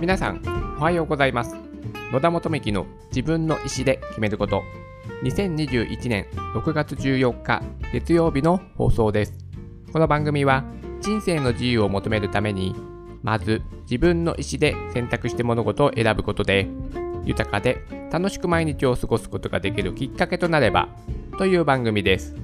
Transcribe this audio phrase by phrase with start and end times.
[0.00, 0.40] 皆さん
[0.78, 1.54] おはようございます。
[2.10, 4.62] 野田元幹の自分の意思で決めること。
[5.24, 9.34] 2021年6月14日月曜日の放送です。
[9.92, 10.64] この番組は
[11.02, 12.74] 人生の自由を求めるために
[13.22, 16.66] まず自分の意思で選択して物事を選ぶことで
[17.26, 20.88] 豊かで楽しく毎日を過ごすことができるきっかけとなれば
[21.36, 22.34] という番組です。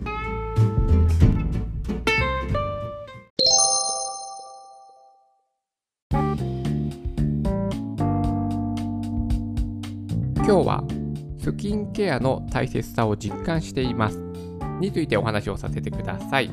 [11.66, 14.19] キンケアの大切さを実感しています
[14.79, 16.48] についてお話をさせてください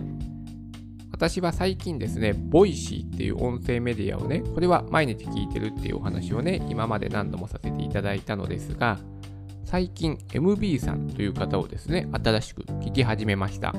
[1.12, 8.98] 私は最近ですね、 Voicy っていう音声メディアをね、これは毎日聞いてるっていうお話をね、今まで何度もさせていただいたのですが、
[9.64, 13.74] 最近 MB さんという方をですね、新しく聞き始めました。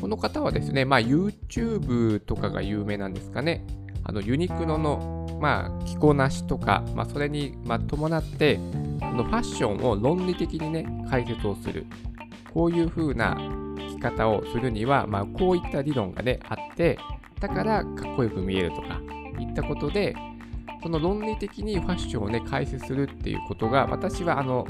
[0.00, 3.64] この方はですね、まあ YouTube とかが有名なんですかね。
[4.02, 8.58] あのユニクロの、まあ、着こなしとか、まあ、それに、ま、伴って、
[9.14, 11.86] のファッションを論理的にね、解説をする。
[12.52, 13.36] こういう風な
[13.96, 16.98] き方をするには、まあ、こういった理論がね、あって、
[17.40, 19.00] だからかっこよく見えるとか、
[19.38, 20.14] いったことで、
[20.82, 24.66] その論理的にファッションをね、解説するっていうことが、私はあの、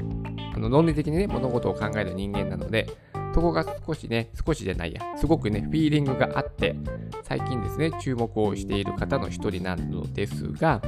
[0.55, 2.87] あの論理的にね、物事を考える人間なので、
[3.33, 6.75] そこが少しね、少しじゃないや、すごくね、フィーリングがあって、
[7.23, 10.81] 最近ですね、注目をしている方の一人なのですが、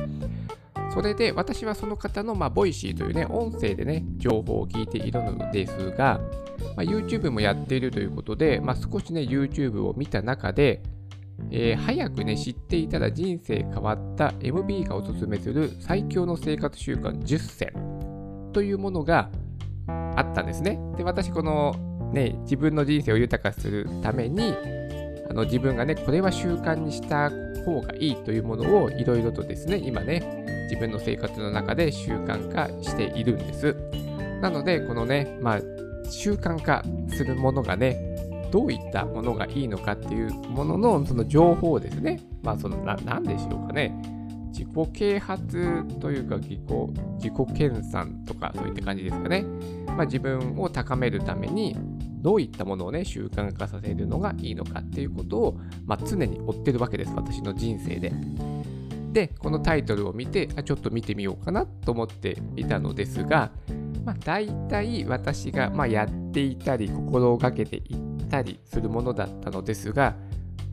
[0.93, 6.19] それで私はその方の、まあ、 Voicy というね、音声でね、情報を聞いているのですが、
[6.75, 10.81] まあ、YouTube もやっているということで、まあ、少しね、YouTube を見た中で、
[11.51, 19.29] えー、早くね、知っていたら人生変わった MB がおすすめする最強の生活習慣10選というものが
[19.87, 20.79] あったんですね。
[20.97, 21.75] で、私、この
[22.13, 24.53] ね、自分の人生を豊かするために、
[25.29, 27.29] あの自分がね、これは習慣にした
[27.63, 33.75] 方がいいというものをいろいろとですね、今ね、自分の生活の中で習慣化しているんです。
[34.41, 35.61] なので、このね、まあ、
[36.09, 37.97] 習慣化するものがね、
[38.51, 43.99] どういったものがいいのかっていうもののその情報ですね、まあ、そのな、なんでしょうかね、
[44.51, 46.59] 自己啓発というか自己、
[47.17, 49.45] 自己研鑽とかそういった感じですかね。
[49.87, 51.75] まあ、自分を高めるために、
[52.21, 58.11] どういったものをね、習慣化させるのがいいのかっていうことを、まあ、常に追ってるわけです、私の人生で。
[59.11, 63.51] で、このタイトルを見て、あちょっと見てみようかなと思っていたのですが、
[64.05, 70.15] まあ、大体私が、ま、やっていたり、心がけていったりするものだったのですが、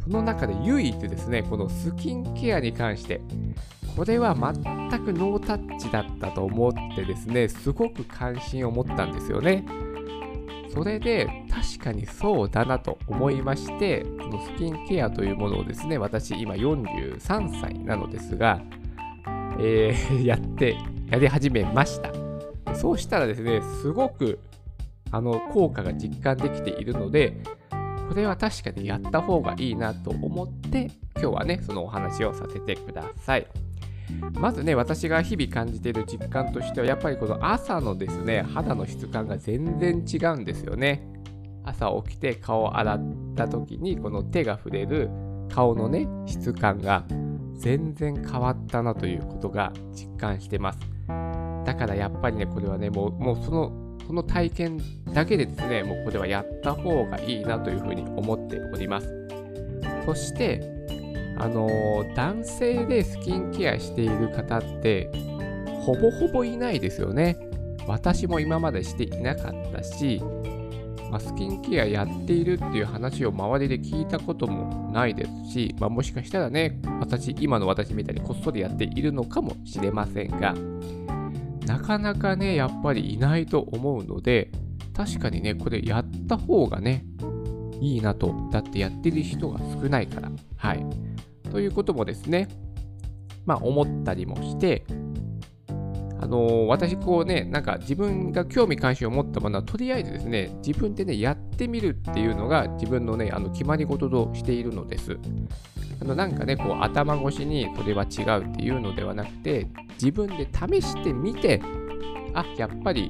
[0.04, 3.20] その中で唯一ですね、このスキンケアに関して、
[3.96, 4.54] これは全
[5.04, 9.64] くノータッチだったと思ってですね、すごく関心を持ったんですよね。
[10.72, 18.60] それで確かにそうだなと思いまして、このスキンケアというものをですね、私今43歳なのですが、
[19.58, 20.76] えー、 やって、
[21.10, 22.12] やり始めました。
[22.74, 24.38] そうしたらですね、すごく
[25.10, 27.38] あの効果が実感できているので、
[28.06, 33.46] これは確かにやった方がいいなと思って、今日はね、そのお話をさせてください。
[34.34, 41.15] まずね、私が日々感じている実感としては、やっぱりこの朝のですね、肌の質感が全然違うんですよね。
[41.66, 43.00] 朝起きて顔を洗っ
[43.34, 45.10] た時に、この手が触れる
[45.52, 47.04] 顔のね、質感が
[47.54, 50.78] 全然変わったなということが実感してます。
[51.64, 53.72] だからやっぱりね、これはね、もうもうその、
[54.06, 54.80] その体験
[55.12, 59.28] だけでですね、もうこれはやった方がいいなというふうに思っております。
[60.04, 60.60] そして、
[61.38, 61.68] あの
[62.14, 65.10] 男性でスキンケアしている方って
[65.82, 67.36] ほぼほぼいないですよね。
[67.86, 70.22] 私も今までしていなかったし、
[71.10, 80.54] まあ、スキンケアやっているっていう話を周りで聞いたこともないですし、まあ、もしかしたらね、私、今の私みたいにこっそりやっているのかもしれませんが、
[81.66, 84.50] なかなかね、やっぱりいないと思うので、
[84.94, 87.04] 確かにね、これやった方がね、
[87.80, 88.34] いいなと。
[88.50, 90.30] だってやってる人が少ないから。
[90.56, 90.86] はい。
[91.50, 92.48] ということもですね、
[93.44, 94.84] まあ思ったりもして、
[96.26, 105.16] あのー、私こうね、なんか自分が興味関心を持ったものは、とりあえずですね、自分でね、やってみるっていうのが自分のね、あの決まり事としているのです。
[106.02, 109.68] あのなんかね、こう頭越しにそれは違うっていうのではなくて、
[110.02, 111.62] 自分で試してみて、
[112.34, 113.08] あ、やっぱり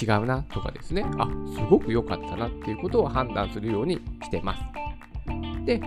[0.00, 4.60] 違うなとかですね、あ、すごく良かったなっていうことを判断するようにしてます。
[5.66, 5.80] で、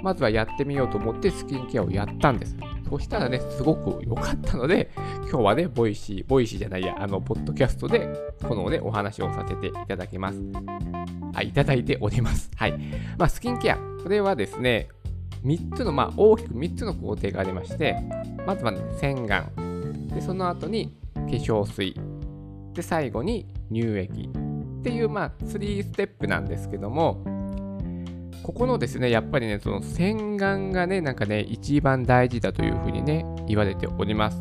[0.00, 2.56] まずはやってみようと思ってスキンケアをやったんです。
[2.92, 4.90] そしたらね、すごく良かったので、
[5.22, 8.06] 今日はね、 Voicy、Voicy じゃないや、あの、ポッドキャストで、
[8.46, 10.38] このね、お話をさせていただきます。
[11.32, 12.50] はい、いただいております。
[12.54, 12.72] はい。
[13.16, 14.88] まあ、スキンケア、これはですね、
[15.42, 17.96] 3つの、まあ、大きく3つの工程がありまして、
[18.46, 19.50] まずは、ね、洗顔、
[20.14, 21.96] でその後に化粧水
[22.74, 24.28] で最後に乳液
[24.80, 27.24] っていうまあ3ステップなんですけども
[28.42, 34.40] ここのですねやっぱりねその洗顔がねなんかね一番大事だというふうにね言われております。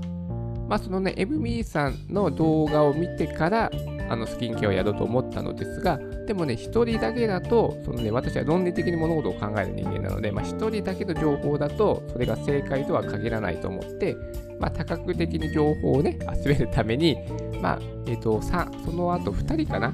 [0.68, 3.70] まあそのね MB さんの動画を見てから
[4.10, 14.16] あのスキンケアをやろうと思ったのですがでもね一人だけだとそのね私は論理的に物事を考える人間なのでまあ一人だけの情報だとそれが正解とは限らないと思って
[14.60, 17.18] まあ多角的に情報をね集めるために
[17.62, 19.94] まあえっ、ー、とさその後2人かな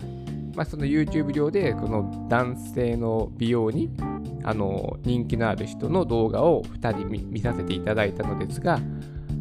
[0.57, 3.95] まあ、その YouTube 上でこの男性の美容に
[4.43, 8.79] あの人気のある人の動画を2人見させていただいたのですが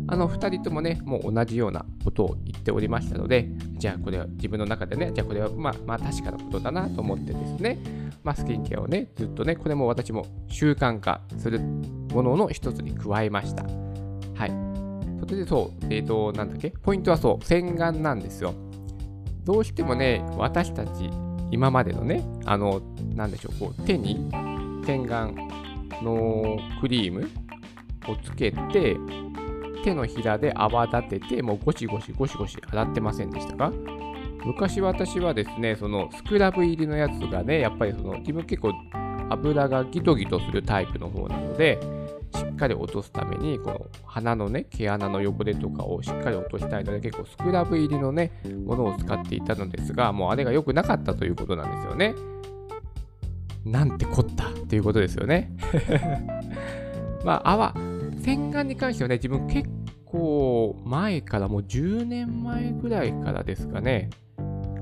[0.08, 3.48] あの2人ともねもう同じようなことを言っておりましたので
[3.78, 7.78] じゃあこれは自分の中でねじゃあこれはまあまあ確かなことだなと思ってですね、
[8.22, 13.64] まあ、スキンケアをねずっとねこれも私も習慣化するものの一つに加えました。
[13.64, 14.50] はい。
[15.20, 18.54] それでそうえっ、ー、となんだっけポイントはそう洗顔なんですよ。
[19.46, 21.08] どうしてもね、私たち、
[21.52, 22.82] 今までのね、あの、
[23.14, 24.28] なんでしょう、こう、手に
[24.84, 25.32] 洗顔
[26.02, 27.30] のクリーム
[28.08, 28.96] をつけて、
[29.84, 33.72] 手のひらで泡立てて、もうゴシゴシゴシゴシ洗ってませんでしたか？
[34.44, 38.72] 昔私はですね、そのスクラブ入りのやつがね、やっぱりその自分結構
[39.30, 41.78] 油がギトギトするタイプの方なので、
[42.36, 48.32] しっかり落とすために、この鼻のね、毛穴の汚れとかをしっかり落としたいので、結構スクラブ入りのね、
[48.64, 52.14] ものを使っていたのですが、もうあれが良くなかったということなんですよね。
[53.64, 55.50] なんてこったっていうことですよね。
[57.24, 57.74] まあ、泡、
[58.22, 59.68] 洗顔に関してはね、自分結
[60.04, 64.10] 構前からもう10年前ぐらいからですかね、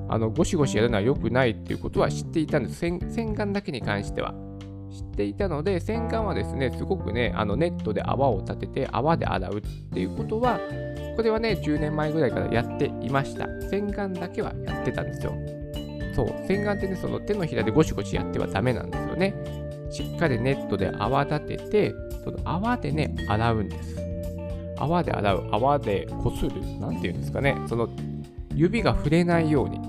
[0.08, 2.78] あのゴシゴシやるのは良くないっていうことは知っていたんです。
[2.78, 4.34] 洗顔だけに関しては。
[4.94, 9.60] 知っていたので、洗顔はですね、すごくね、あのネットで泡を立てて泡で洗うっ
[9.92, 10.60] ていうことは、
[11.16, 13.46] これはね、10年前ぐらいからやっていました。
[13.68, 15.32] 洗顔だけはやってたんですよ。
[16.14, 19.34] そう、洗顔ってね、その手のひらでゴシゴシやってはダメなんですよね。
[19.90, 21.94] しっかりネットで泡立てて、
[22.24, 23.96] その泡でね、洗うんです。
[24.76, 27.88] 泡で洗う、泡でこする、なんていうんですかね、その
[28.54, 29.80] 指が触れないように、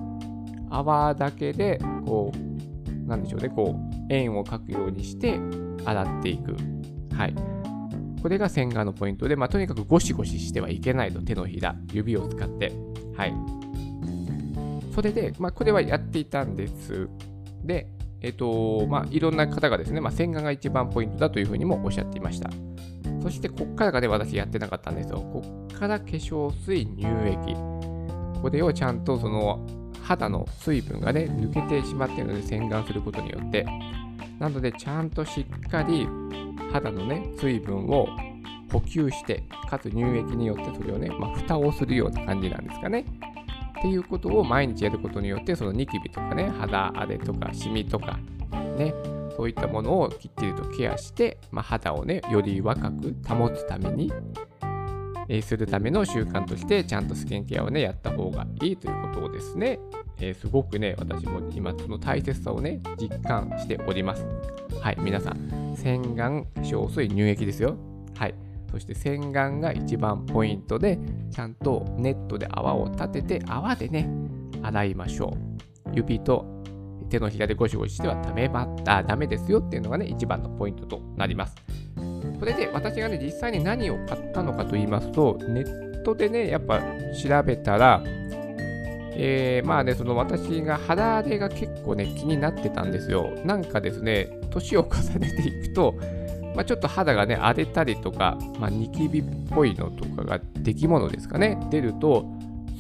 [0.70, 5.40] 泡だけで、こう、なんでしょうね、こう、円を描くようにして
[5.86, 6.56] 洗っていく。
[7.16, 7.36] はい。
[8.22, 12.72] これが洗顔のポイントで、まあ、とにかくゴシゴシしてはいけないと、手のひら、指を使って。
[13.16, 13.34] はい。
[14.94, 17.08] それで、まあ、これはやっていたんです。
[17.64, 17.88] で、
[18.22, 22.50] えっ、と、まあ、いろんな方がですね、まあ、洗顔が一番ポイントだというふうにもおっしゃっていました。
[23.22, 25.18] そして、こっからがね、私やってなかったんですよ。
[25.18, 25.44] こ
[25.74, 27.56] っから化粧水、乳液。
[28.42, 29.66] これをちゃんとその
[30.06, 33.66] 肌の水分がね、抜けてしまっているので洗顔することによって。
[34.40, 36.08] なので、ちゃんとしっかり
[36.72, 38.08] 肌のね、水分を
[38.72, 43.06] 補給して、かつ乳液によってそれをね、まあ、蓋をするような感じなんですかね。
[43.80, 48.20] っていうことを毎日やることによって、そのニキビとかね、肌荒れとかシミとか、
[48.78, 48.94] ね、
[49.36, 54.12] そういったものをきっちりとケアして、まあ、肌をね、より若く保つために、
[55.28, 59.80] えー、するための習慣として、ちゃんとスキンケアをね、やった方がいいということをですね、
[60.20, 64.26] えー、すごくね、私も今その大切さをね、実感しております。
[64.80, 67.76] はい、皆さん、洗顔、化粧水、乳液ですよ。
[68.16, 68.36] はい。
[68.72, 71.00] そして洗顔が一番ポイントで、
[71.32, 74.10] ちゃんとネットで泡を立てて、泡でね、
[74.62, 75.92] 洗いましょう。
[75.94, 76.46] 指と
[77.10, 81.56] 手のひらでゴシゴシしてはダメダメですよっていうのがね、一番のポイントとなります。
[82.40, 86.82] それで私がね、実際に何を買ったのかと言いますと、ネットでね、やっぱ
[87.14, 88.04] 調べたら、
[89.18, 93.34] えー、まあね、その私が肌荒れが結構ね、気になってたんですよ。
[93.46, 95.96] なんかですね、年を重ねていくと、
[96.56, 102.26] まあ、ちょっと肌がね、荒れたりとか、まあ、ニキビっぽいのとかが、出来物ですかね、出ると、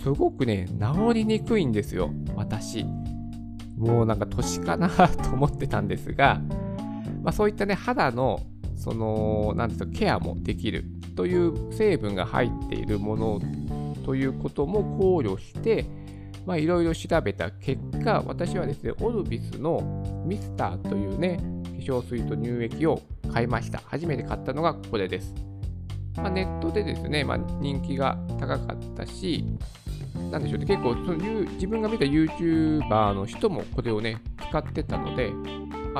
[0.03, 2.85] すごくね、治りにくいんですよ、私。
[3.77, 6.41] もうなんか年かなと思ってたんですが、
[7.23, 8.41] まあ、そういったね、肌の
[8.85, 13.41] その、なんですか、ケアもできるという成分が入っているもの
[14.05, 15.85] ということも考慮して、
[16.59, 23.01] いろいろ調べた結果、私はですね、オルビスのミスターというね、化粧水と乳液を
[23.33, 23.81] 買いました。
[23.87, 25.33] 初めて買ったのがこれです。
[26.17, 29.43] まあ、ネットでですね、まあ、人気が高かったし、
[30.31, 31.17] なんでしょうね、結構その
[31.53, 35.31] 自分が見た YouTuber の人もこれをね、使ってたので、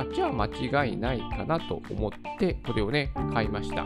[0.02, 3.86] あ、じゃあ間違いないかなと思って、これをね、買いました。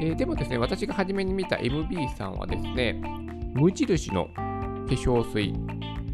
[0.00, 3.00] えー、でもですね、私が初めに見た MB さんはですね、
[3.54, 4.40] 無印の化
[4.88, 5.52] 粧水、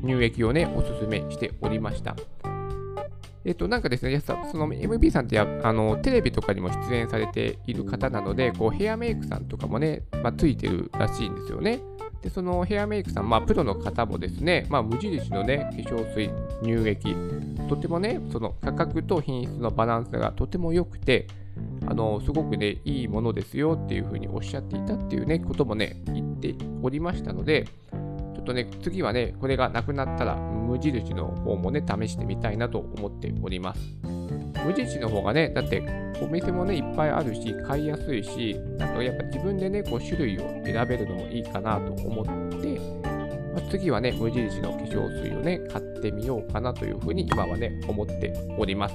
[0.03, 2.17] 乳液をね、おすすめしておりました。
[3.45, 11.81] えっと、なんかですね、その MP さんってあのテレビとかにも出演されている方なので、こうヘアメイクさんとかもね、まあ、ついてるらしいんですよね。
[12.23, 16.31] で、そのヘアメイクさん、まあ、プロの方もですね、まあ、無印のね、化粧水、
[16.63, 17.15] 乳液、
[17.69, 21.27] とてもね、その価格と品質のバランスがとても良くて、
[21.87, 27.67] あの、すごくね、いいものですよっていうふうにおっしゃっていたっていうね、こともね、言っておりましたので、
[28.35, 33.81] ちょっとね、次はね、これがなくなったら、無印の方もね、試してみたいなと思っております。
[34.69, 35.83] 無印の方がね、だって
[36.21, 42.25] お店もね、いっぱいあるし、買いやすいし、あとやっぱ自分でね、こう種類を選べるのもいいかなと思っ
[42.61, 42.79] て、
[43.55, 48.95] まあ、次はね、無印の化粧水をね、買ってみようかなというふうに今はね、思っております。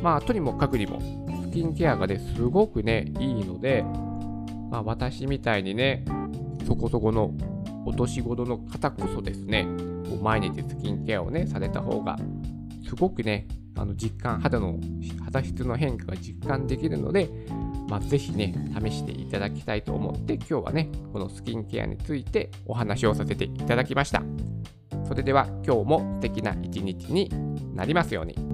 [0.00, 1.00] まあ、とにもかくにも、
[1.42, 3.82] スキンケアがね、すごくね、いいので、
[4.70, 6.04] まあ、私みたいにね、
[6.68, 7.32] そこそこの
[7.84, 9.66] お年頃の方こそですね、
[10.22, 12.16] 毎日スキンケアをね、された方が、
[12.86, 14.78] すごくね、あの実感、肌の、
[15.24, 17.28] 肌質の変化が実感できるので、
[17.88, 24.22] まあ、ぜひね、試していただきたいと思って、今日はね、このスキンケアについてお話をさせていただきました。
[25.06, 27.30] それでは今日も素敵な一日に
[27.74, 28.53] なりますように。